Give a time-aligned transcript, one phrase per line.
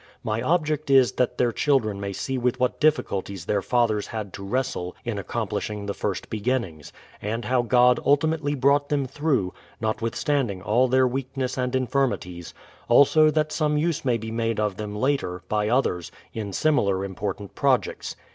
[0.23, 4.43] My object is that their children may see with what difficulties their fathers had to
[4.43, 10.59] wrestle in accomplish ing the first beginnings; and how God ultimately brought them through, notwithstanding
[10.59, 12.55] all their weakness and in firmities;
[12.89, 17.53] also that some use may be made of them later, by others, in similar important
[17.53, 18.15] projects.